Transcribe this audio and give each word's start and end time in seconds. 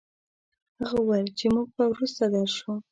هغه 0.79 0.97
وويل 1.01 1.29
چې 1.39 1.45
موږ 1.53 1.67
به 1.75 1.83
وروسته 1.93 2.23
درشو. 2.33 2.71